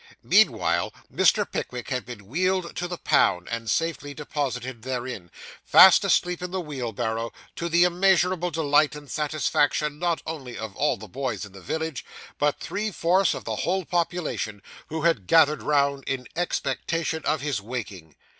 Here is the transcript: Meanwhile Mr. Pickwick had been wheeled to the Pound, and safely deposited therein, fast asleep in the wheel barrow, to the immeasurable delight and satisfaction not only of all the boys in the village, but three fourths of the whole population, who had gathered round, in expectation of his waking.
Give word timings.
Meanwhile 0.23 0.95
Mr. 1.13 1.45
Pickwick 1.45 1.89
had 1.89 2.07
been 2.07 2.25
wheeled 2.25 2.75
to 2.77 2.87
the 2.87 2.97
Pound, 2.97 3.47
and 3.51 3.69
safely 3.69 4.15
deposited 4.15 4.81
therein, 4.81 5.29
fast 5.63 6.03
asleep 6.03 6.41
in 6.41 6.49
the 6.49 6.59
wheel 6.59 6.91
barrow, 6.91 7.31
to 7.57 7.69
the 7.69 7.83
immeasurable 7.83 8.49
delight 8.49 8.95
and 8.95 9.11
satisfaction 9.11 9.99
not 9.99 10.19
only 10.25 10.57
of 10.57 10.75
all 10.75 10.97
the 10.97 11.07
boys 11.07 11.45
in 11.45 11.51
the 11.51 11.61
village, 11.61 12.03
but 12.39 12.59
three 12.59 12.89
fourths 12.89 13.35
of 13.35 13.43
the 13.43 13.57
whole 13.57 13.85
population, 13.85 14.63
who 14.87 15.03
had 15.03 15.27
gathered 15.27 15.61
round, 15.61 16.03
in 16.07 16.27
expectation 16.35 17.23
of 17.25 17.41
his 17.41 17.61
waking. 17.61 18.15